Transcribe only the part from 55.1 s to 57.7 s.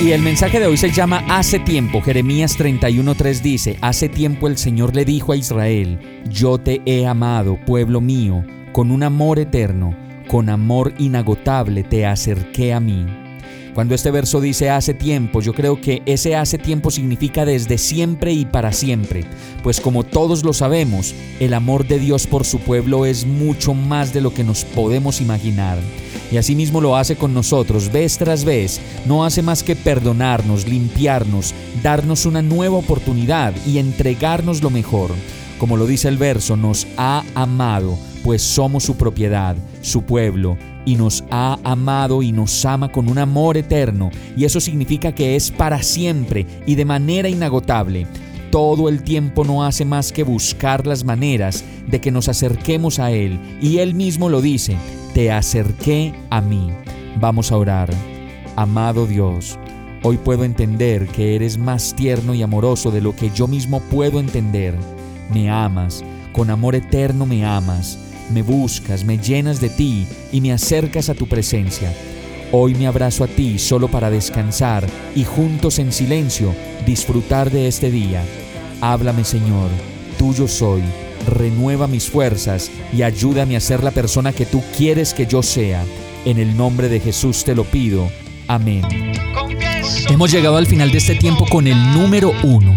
te acerqué a mí. Vamos a